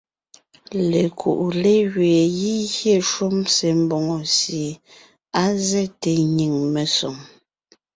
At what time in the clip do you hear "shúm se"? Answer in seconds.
3.11-3.67